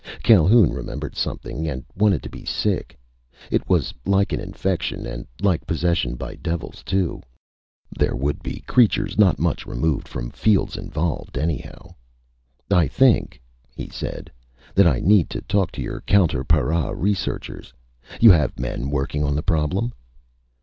[0.23, 2.97] Calhoun remembered something, and wanted to be sick.
[3.51, 7.21] It was like an infection, and like possession by devils, too.
[7.99, 11.93] There would be creatures not much removed from fields involved, anyhow.
[12.71, 13.39] "I think,"
[13.75, 14.31] he said,
[14.73, 17.71] "that I need to talk to your counter para researchers.
[18.19, 19.93] You have men working on the problem?"